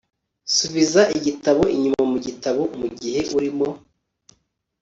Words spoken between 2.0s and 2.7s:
mugitabo